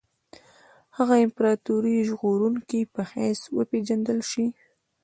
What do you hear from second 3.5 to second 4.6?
وپېژندل شي.